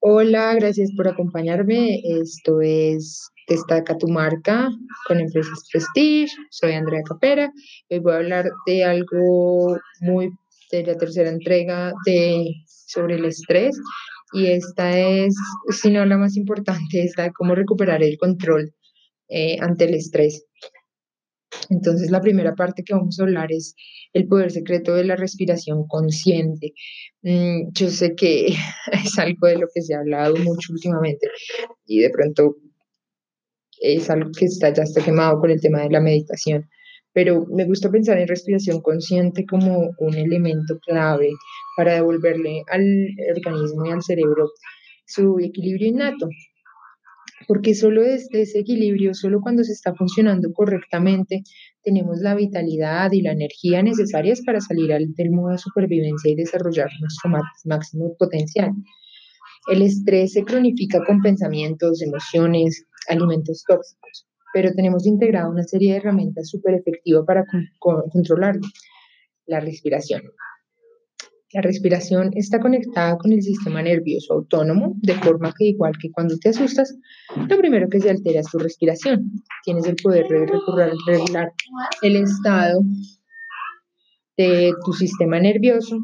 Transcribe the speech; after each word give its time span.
Hola, 0.00 0.54
gracias 0.54 0.90
por 0.94 1.08
acompañarme. 1.08 2.00
Esto 2.04 2.60
es 2.60 3.28
Destaca 3.48 3.96
tu 3.96 4.08
marca 4.08 4.68
con 5.08 5.20
Empresas 5.20 5.66
Prestige. 5.72 6.32
Soy 6.50 6.72
Andrea 6.72 7.02
Capera. 7.02 7.50
Hoy 7.88 7.98
voy 8.00 8.12
a 8.12 8.16
hablar 8.16 8.50
de 8.66 8.84
algo 8.84 9.76
muy 10.00 10.30
de 10.70 10.84
la 10.84 10.96
tercera 10.96 11.30
entrega 11.30 11.92
de 12.04 12.44
sobre 12.66 13.14
el 13.14 13.24
estrés 13.24 13.76
y 14.32 14.46
esta 14.46 14.98
es, 14.98 15.34
si 15.70 15.90
no 15.90 16.04
la 16.04 16.18
más 16.18 16.36
importante, 16.36 17.02
es 17.02 17.16
la 17.16 17.24
de 17.24 17.32
cómo 17.32 17.54
recuperar 17.54 18.02
el 18.02 18.18
control 18.18 18.74
eh, 19.28 19.56
ante 19.60 19.84
el 19.84 19.94
estrés. 19.94 20.44
Entonces, 21.70 22.10
la 22.10 22.20
primera 22.20 22.54
parte 22.54 22.82
que 22.84 22.94
vamos 22.94 23.18
a 23.18 23.24
hablar 23.24 23.52
es 23.52 23.74
el 24.12 24.26
poder 24.28 24.50
secreto 24.50 24.94
de 24.94 25.04
la 25.04 25.16
respiración 25.16 25.86
consciente. 25.88 26.72
Mm, 27.22 27.72
yo 27.72 27.90
sé 27.90 28.14
que 28.14 28.46
es 28.92 29.18
algo 29.18 29.46
de 29.46 29.58
lo 29.58 29.66
que 29.72 29.82
se 29.82 29.94
ha 29.94 29.98
hablado 29.98 30.36
mucho 30.36 30.72
últimamente 30.72 31.28
y 31.86 32.00
de 32.00 32.10
pronto 32.10 32.56
es 33.80 34.08
algo 34.10 34.30
que 34.38 34.46
está, 34.46 34.72
ya 34.72 34.84
está 34.84 35.04
quemado 35.04 35.38
con 35.40 35.50
el 35.50 35.60
tema 35.60 35.82
de 35.82 35.90
la 35.90 36.00
meditación, 36.00 36.68
pero 37.12 37.46
me 37.46 37.64
gusta 37.66 37.90
pensar 37.90 38.18
en 38.18 38.28
respiración 38.28 38.80
consciente 38.80 39.44
como 39.44 39.90
un 39.98 40.14
elemento 40.14 40.78
clave 40.86 41.30
para 41.76 41.94
devolverle 41.94 42.62
al 42.68 42.84
organismo 43.34 43.86
y 43.86 43.90
al 43.90 44.02
cerebro 44.02 44.50
su 45.06 45.38
equilibrio 45.40 45.88
innato 45.88 46.28
porque 47.46 47.74
solo 47.74 48.02
desde 48.02 48.42
ese 48.42 48.60
equilibrio, 48.60 49.14
solo 49.14 49.40
cuando 49.40 49.62
se 49.62 49.72
está 49.72 49.94
funcionando 49.94 50.52
correctamente, 50.52 51.42
tenemos 51.82 52.18
la 52.20 52.34
vitalidad 52.34 53.12
y 53.12 53.22
la 53.22 53.32
energía 53.32 53.82
necesarias 53.82 54.42
para 54.44 54.60
salir 54.60 54.90
del 54.90 55.30
modo 55.30 55.52
de 55.52 55.58
supervivencia 55.58 56.30
y 56.30 56.34
desarrollar 56.34 56.88
nuestro 57.00 57.30
máximo 57.64 58.16
potencial. 58.18 58.70
El 59.68 59.82
estrés 59.82 60.32
se 60.32 60.44
cronifica 60.44 61.04
con 61.04 61.20
pensamientos, 61.20 62.02
emociones, 62.02 62.86
alimentos 63.08 63.64
tóxicos, 63.66 64.26
pero 64.54 64.72
tenemos 64.72 65.06
integrado 65.06 65.50
una 65.50 65.64
serie 65.64 65.92
de 65.92 65.98
herramientas 65.98 66.48
súper 66.48 66.74
efectivas 66.74 67.24
para 67.26 67.44
controlarlo. 67.78 68.66
La 69.46 69.60
respiración. 69.60 70.22
La 71.56 71.62
respiración 71.62 72.32
está 72.34 72.60
conectada 72.60 73.16
con 73.16 73.32
el 73.32 73.40
sistema 73.40 73.80
nervioso 73.80 74.34
autónomo, 74.34 74.92
de 74.96 75.14
forma 75.14 75.54
que 75.58 75.68
igual 75.68 75.94
que 75.98 76.10
cuando 76.10 76.36
te 76.36 76.50
asustas, 76.50 76.94
lo 77.34 77.56
primero 77.56 77.88
que 77.88 77.98
se 77.98 78.10
altera 78.10 78.40
es 78.40 78.50
tu 78.50 78.58
respiración. 78.58 79.32
Tienes 79.64 79.86
el 79.86 79.96
poder 79.96 80.28
de 80.28 80.46
regular 81.06 81.52
el 82.02 82.16
estado 82.16 82.82
de 84.36 84.70
tu 84.84 84.92
sistema 84.92 85.40
nervioso 85.40 85.96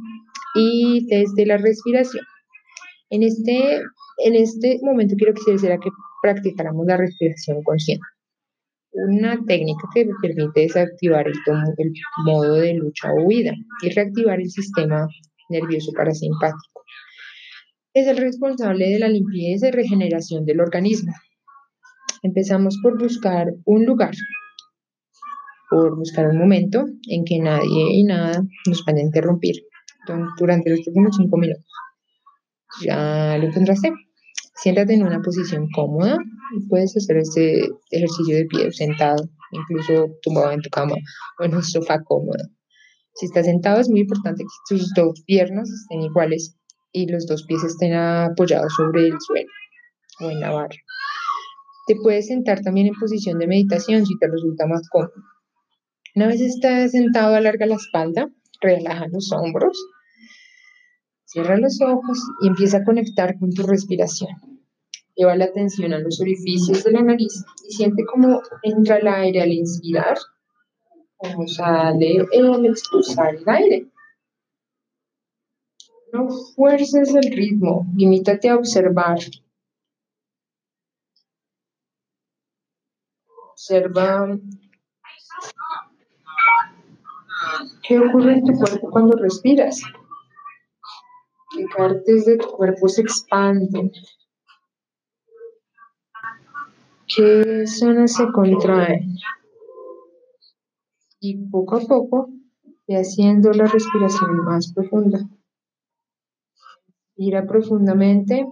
y 0.54 1.06
desde 1.10 1.44
la 1.44 1.58
respiración. 1.58 2.24
En 3.10 3.22
este, 3.22 3.82
en 4.24 4.34
este 4.34 4.78
momento 4.80 5.16
quiero 5.18 5.34
que 5.34 5.58
se 5.58 5.68
que 5.68 5.90
practicáramos 6.22 6.86
la 6.86 6.96
respiración 6.96 7.62
consciente. 7.62 8.06
Una 8.92 9.38
técnica 9.46 9.86
que 9.94 10.08
permite 10.22 10.62
desactivar 10.62 11.26
el, 11.26 11.34
el 11.76 11.92
modo 12.24 12.54
de 12.54 12.72
lucha 12.72 13.12
o 13.12 13.26
huida 13.26 13.52
y 13.82 13.90
reactivar 13.90 14.40
el 14.40 14.50
sistema 14.50 15.06
nervioso 15.48 15.92
parasimpático. 15.92 16.84
Es 17.94 18.06
el 18.06 18.16
responsable 18.16 18.88
de 18.88 18.98
la 18.98 19.08
limpieza 19.08 19.68
y 19.68 19.70
regeneración 19.70 20.44
del 20.44 20.60
organismo. 20.60 21.12
Empezamos 22.22 22.78
por 22.82 22.98
buscar 22.98 23.48
un 23.64 23.84
lugar, 23.84 24.14
por 25.68 25.96
buscar 25.96 26.28
un 26.28 26.38
momento 26.38 26.86
en 27.08 27.24
que 27.24 27.38
nadie 27.38 27.94
y 27.94 28.04
nada 28.04 28.42
nos 28.66 28.84
van 28.84 28.96
a 28.96 29.02
interrumpir 29.02 29.56
durante 30.38 30.70
los 30.70 30.80
próximos 30.82 31.16
cinco 31.16 31.36
minutos. 31.36 31.66
Ya 32.84 33.36
lo 33.38 33.48
encontraste. 33.48 33.92
Siéntate 34.54 34.94
en 34.94 35.02
una 35.02 35.20
posición 35.20 35.68
cómoda 35.74 36.16
y 36.56 36.68
puedes 36.68 36.96
hacer 36.96 37.16
este 37.18 37.68
ejercicio 37.90 38.36
de 38.36 38.46
pie 38.46 38.72
sentado, 38.72 39.28
incluso 39.50 40.06
tumbado 40.22 40.52
en 40.52 40.60
tu 40.60 40.70
cama 40.70 40.94
o 41.40 41.44
en 41.44 41.54
un 41.54 41.62
sofá 41.62 42.02
cómodo. 42.04 42.44
Si 43.14 43.26
estás 43.26 43.46
sentado 43.46 43.80
es 43.80 43.88
muy 43.88 44.00
importante 44.00 44.44
que 44.44 44.74
tus 44.74 44.92
dos 44.94 45.22
piernas 45.26 45.70
estén 45.70 46.02
iguales 46.02 46.56
y 46.92 47.06
los 47.06 47.26
dos 47.26 47.44
pies 47.44 47.62
estén 47.64 47.94
apoyados 47.94 48.72
sobre 48.74 49.08
el 49.08 49.20
suelo 49.20 49.50
o 50.20 50.30
en 50.30 50.40
la 50.40 50.50
barra. 50.50 50.76
Te 51.86 51.96
puedes 51.96 52.28
sentar 52.28 52.62
también 52.62 52.86
en 52.86 52.94
posición 52.94 53.38
de 53.38 53.46
meditación 53.46 54.06
si 54.06 54.16
te 54.18 54.28
resulta 54.28 54.66
más 54.66 54.88
cómodo. 54.88 55.12
Una 56.14 56.26
vez 56.28 56.40
estás 56.40 56.92
sentado, 56.92 57.34
alarga 57.34 57.66
la 57.66 57.76
espalda, 57.76 58.28
relaja 58.60 59.08
los 59.08 59.32
hombros, 59.32 59.78
cierra 61.24 61.56
los 61.56 61.80
ojos 61.80 62.18
y 62.42 62.48
empieza 62.48 62.78
a 62.78 62.84
conectar 62.84 63.38
con 63.38 63.50
tu 63.50 63.62
respiración. 63.62 64.30
Lleva 65.16 65.36
la 65.36 65.46
atención 65.46 65.92
a 65.92 65.98
los 65.98 66.20
orificios 66.20 66.84
de 66.84 66.92
la 66.92 67.02
nariz 67.02 67.44
y 67.68 67.72
siente 67.72 68.04
cómo 68.04 68.40
entra 68.62 68.98
el 68.98 69.08
aire 69.08 69.42
al 69.42 69.52
inspirar 69.52 70.16
como 71.22 71.46
sale 71.46 72.26
el 72.32 72.66
expulsar 72.66 73.36
el 73.36 73.48
aire. 73.48 73.86
No 76.12 76.28
fuerces 76.54 77.14
el 77.14 77.32
ritmo, 77.32 77.86
limítate 77.96 78.48
a 78.50 78.56
observar. 78.56 79.18
Observa 83.52 84.38
qué 87.86 87.98
ocurre 87.98 88.34
en 88.34 88.44
tu 88.44 88.52
cuerpo 88.54 88.90
cuando 88.90 89.16
respiras. 89.16 89.80
¿Qué 91.54 91.66
partes 91.76 92.24
de 92.26 92.38
tu 92.38 92.48
cuerpo 92.48 92.88
se 92.88 93.02
expanden? 93.02 93.92
¿Qué 97.06 97.66
zonas 97.66 98.14
se 98.14 98.26
contraen? 98.32 99.16
Y 101.24 101.36
poco 101.36 101.76
a 101.76 101.80
poco 101.80 102.30
ve 102.88 102.96
haciendo 102.96 103.52
la 103.52 103.66
respiración 103.66 104.44
más 104.44 104.72
profunda. 104.72 105.20
Inspira 107.16 107.46
profundamente 107.46 108.44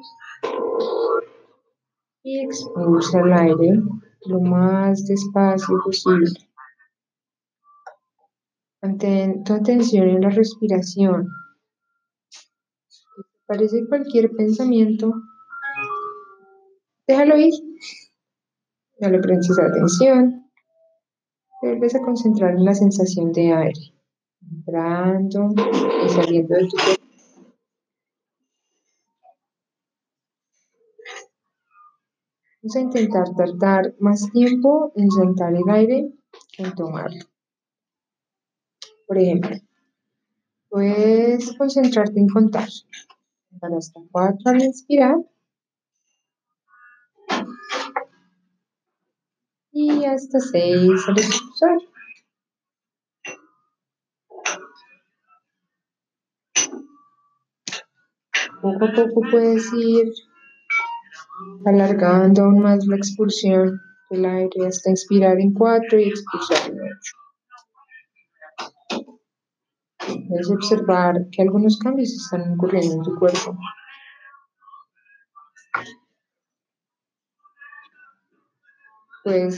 y 2.23 2.45
expulsa 2.45 3.21
el 3.23 3.33
aire 3.33 3.83
lo 4.27 4.41
más 4.41 5.05
despacio 5.05 5.79
posible. 5.85 6.31
Mantén 8.81 9.43
tu 9.43 9.55
atención 9.55 10.09
en 10.09 10.21
la 10.21 10.31
respiración. 10.31 11.29
Si 12.87 13.05
aparece 13.45 13.85
cualquier 13.89 14.31
pensamiento, 14.31 15.13
déjalo 17.09 17.37
ir. 17.37 17.53
No 19.01 19.11
le 19.11 19.19
prestes 19.19 19.59
atención 19.59 20.40
vuelves 21.61 21.95
a 21.95 22.01
concentrar 22.01 22.55
en 22.55 22.65
la 22.65 22.75
sensación 22.75 23.33
de 23.33 23.53
aire, 23.53 23.95
entrando 24.51 25.55
y 26.05 26.09
saliendo 26.09 26.55
de 26.55 26.67
tu 26.67 26.77
cuerpo. 26.77 27.05
Vamos 32.63 32.77
a 32.77 32.81
intentar 32.81 33.25
tardar 33.35 33.95
más 34.01 34.31
tiempo 34.33 34.93
en 34.95 35.11
soltar 35.11 35.55
el 35.55 35.69
aire 35.69 36.13
que 36.53 36.63
en 36.63 36.75
tomarlo. 36.75 37.25
Por 39.07 39.19
ejemplo, 39.19 39.57
puedes 40.69 41.57
concentrarte 41.57 42.21
en 42.21 42.29
contar. 42.29 42.69
Para 43.59 43.79
hasta 43.79 44.01
cuatro 44.13 44.51
al 44.51 44.63
inspirar 44.63 45.17
y 49.73 50.05
hasta 50.05 50.41
6 50.41 50.91
al 51.09 51.19
expulsar. 51.19 51.50
Poco 58.63 58.85
a 58.85 58.93
poco 58.93 59.21
puedes 59.31 59.73
ir 59.73 60.13
alargando 61.65 62.43
aún 62.43 62.61
más 62.61 62.87
la 62.87 62.97
expulsión 62.97 63.81
del 64.11 64.25
aire 64.25 64.67
hasta 64.67 64.91
inspirar 64.91 65.39
en 65.41 65.53
4 65.53 65.99
y 65.99 66.09
expulsar 66.09 66.71
en 66.71 66.79
8. 66.81 67.17
Puedes 70.29 70.51
observar 70.51 71.15
que 71.33 71.43
algunos 71.43 71.79
cambios 71.79 72.11
están 72.11 72.55
ocurriendo 72.55 72.95
en 72.95 73.03
tu 73.03 73.15
cuerpo. 73.19 73.57
puedes 79.23 79.57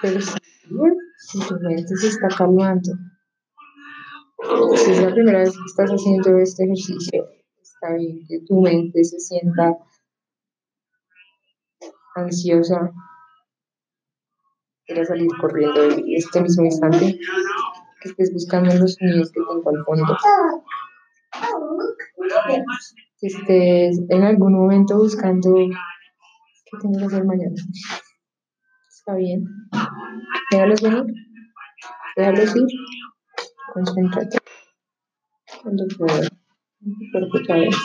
percibir 0.00 0.92
si 1.18 1.40
tu 1.46 1.54
mente 1.60 1.96
se 1.96 2.08
está 2.08 2.28
calmando. 2.28 2.92
Si 4.42 4.90
es 4.90 5.00
la 5.00 5.12
primera 5.12 5.38
vez 5.38 5.52
que 5.52 5.64
estás 5.66 5.90
haciendo 5.90 6.36
este 6.38 6.64
ejercicio, 6.64 7.28
está 7.60 7.94
bien 7.94 8.26
que 8.26 8.40
tu 8.40 8.60
mente 8.60 9.04
se 9.04 9.20
sienta 9.20 9.76
ansiosa, 12.16 12.92
quiera 14.84 15.04
salir 15.04 15.28
corriendo 15.40 15.84
en 15.84 16.04
este 16.16 16.40
mismo 16.40 16.64
instante, 16.64 17.18
que 18.00 18.08
estés 18.08 18.32
buscando 18.32 18.74
los 18.74 18.94
sonidos 18.94 19.30
que 19.30 19.40
tengo 19.40 19.70
al 19.70 19.84
fondo. 19.84 20.16
que 23.20 23.26
estés 23.28 24.00
en 24.08 24.22
algún 24.24 24.54
momento 24.54 24.98
buscando 24.98 25.54
qué 25.54 26.78
tengo 26.80 26.98
que 26.98 27.04
hacer 27.04 27.24
mañana. 27.24 27.54
Está 28.88 29.14
bien. 29.14 29.44
Déjalos 30.50 30.82
venir. 30.82 31.04
Déjalos 32.16 32.56
ir. 32.56 32.66
Concéntrate. 33.72 34.36
Cuando 35.62 35.84
puedas. 35.96 36.28
En 36.82 37.30
tu 37.30 37.52
vez. 37.54 37.76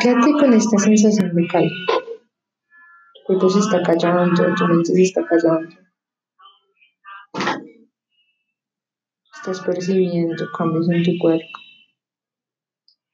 Quédate 0.00 0.32
con 0.32 0.52
esta 0.54 0.78
sensación 0.78 1.32
de 1.36 1.46
calma. 1.46 1.86
Tu 3.14 3.20
cuerpo 3.26 3.48
se 3.48 3.60
está 3.60 3.80
callando, 3.82 4.54
tu 4.56 4.66
mente 4.66 4.92
se 4.92 5.02
está 5.02 5.24
callando. 5.24 5.76
Estás 9.34 9.60
percibiendo 9.60 10.50
cambios 10.58 10.90
en 10.90 11.04
tu 11.04 11.12
cuerpo. 11.20 11.58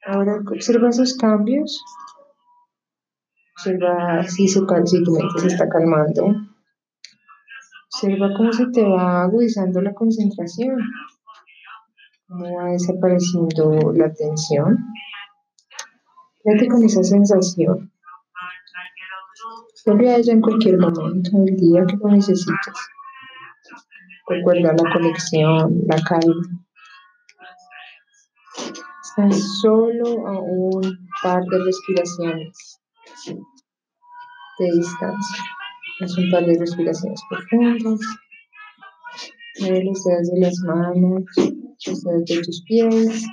Ahora 0.05 0.41
observa 0.51 0.89
esos 0.89 1.15
cambios. 1.17 1.83
Observa 3.55 4.23
si, 4.23 4.47
su, 4.47 4.65
si 4.85 5.03
tu 5.03 5.11
mente 5.11 5.39
se 5.39 5.47
está 5.47 5.69
calmando. 5.69 6.46
Observa 7.93 8.29
cómo 8.35 8.51
se 8.51 8.67
te 8.67 8.83
va 8.83 9.23
agudizando 9.23 9.81
la 9.81 9.93
concentración. 9.93 10.77
Cómo 12.27 12.57
va 12.57 12.71
desapareciendo 12.71 13.93
la 13.93 14.13
tensión. 14.13 14.77
Quédate 16.43 16.67
con 16.67 16.83
esa 16.83 17.03
sensación. 17.03 17.91
Vuelve 19.85 20.09
a 20.09 20.17
ella 20.17 20.33
en 20.33 20.41
cualquier 20.41 20.77
momento 20.77 21.31
del 21.33 21.55
día 21.55 21.85
que 21.85 21.95
lo 21.95 22.09
necesites. 22.09 22.73
Recuerda 24.27 24.73
la 24.73 24.91
conexión, 24.91 25.81
la 25.87 26.01
calma. 26.01 26.65
Estás 29.01 29.59
solo 29.61 30.27
a 30.27 30.39
un 30.39 30.81
par 31.23 31.43
de 31.45 31.63
respiraciones 31.63 32.81
de 34.59 34.71
distancia. 34.73 35.56
Haz 35.99 36.15
un 36.15 36.29
par 36.29 36.45
de 36.45 36.59
respiraciones 36.59 37.19
profundas. 37.27 37.99
Mueve 39.59 39.83
los 39.83 40.03
dedos 40.03 40.31
de 40.31 40.39
las 40.41 40.59
manos, 40.59 41.23
los 41.87 42.03
dedos 42.03 42.25
de 42.25 42.41
tus 42.43 42.63
pies. 42.65 43.25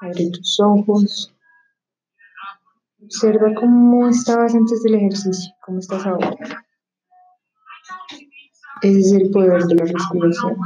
Abre 0.00 0.30
tus 0.30 0.60
ojos. 0.60 1.34
Observa 3.02 3.54
cómo 3.54 4.08
estabas 4.08 4.54
antes 4.54 4.82
del 4.82 4.96
ejercicio, 4.96 5.54
cómo 5.64 5.78
estás 5.78 6.04
ahora. 6.04 6.36
Ese 8.82 8.98
es 9.00 9.12
el 9.12 9.30
poder 9.30 9.62
de 9.62 9.74
la 9.76 9.84
respiración. 9.84 10.56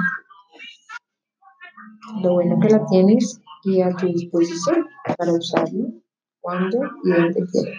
Lo 2.23 2.33
bueno 2.33 2.59
que 2.61 2.69
la 2.69 2.85
tienes 2.87 3.41
y 3.63 3.81
a 3.81 3.95
tu 3.95 4.07
disposición 4.07 4.89
para 5.17 5.33
usarlo 5.33 5.93
cuando 6.41 6.79
y 7.05 7.11
donde 7.11 7.47
quieras. 7.53 7.79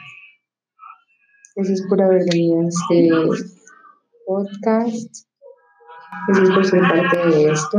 Gracias 1.56 1.82
por 1.90 2.02
haber 2.02 2.24
venido 2.32 2.62
a 2.62 2.68
este 2.68 3.10
podcast. 4.26 5.28
Gracias 6.28 6.50
por 6.50 6.66
ser 6.66 6.82
parte 6.82 7.18
de 7.30 7.52
esto. 7.52 7.78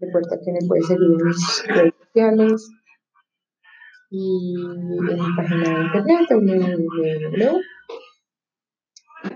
Recuerda 0.00 0.38
que 0.44 0.52
me 0.52 0.58
puedes 0.66 0.86
seguir 0.86 1.04
en 1.04 1.16
mis 1.26 1.64
redes 1.68 1.94
sociales 2.06 2.70
y 4.10 4.54
en 4.56 4.88
mi 4.88 4.98
página 5.36 5.68
de 5.68 5.84
internet 5.84 6.28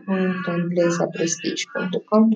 www.empresaprestige.com 0.07 2.31